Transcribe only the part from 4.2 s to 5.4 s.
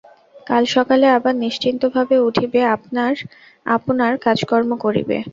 কাজকর্ম করিবে।